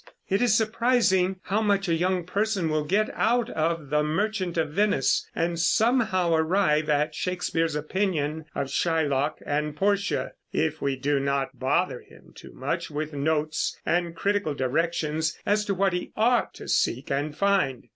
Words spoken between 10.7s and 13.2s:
we do not bother him too much with